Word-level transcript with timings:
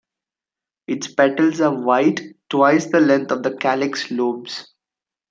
Its 0.87 1.13
petals 1.13 1.61
are 1.61 1.79
white, 1.79 2.21
twice 2.49 2.87
the 2.87 2.99
length 2.99 3.31
of 3.31 3.43
the 3.43 3.55
calyx 3.55 4.09
lobes. 4.09 4.73